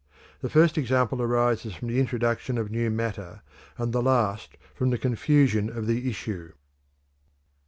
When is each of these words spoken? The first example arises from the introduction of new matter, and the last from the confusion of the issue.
The 0.41 0.49
first 0.49 0.79
example 0.79 1.21
arises 1.21 1.75
from 1.75 1.89
the 1.89 1.99
introduction 1.99 2.57
of 2.57 2.71
new 2.71 2.89
matter, 2.89 3.43
and 3.77 3.93
the 3.93 4.01
last 4.01 4.57
from 4.73 4.89
the 4.89 4.97
confusion 4.97 5.69
of 5.69 5.85
the 5.85 6.09
issue. 6.09 6.53